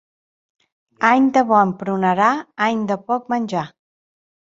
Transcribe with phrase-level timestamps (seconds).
[1.09, 2.31] Any de bon prunerar,
[2.69, 3.67] any de poc menjar.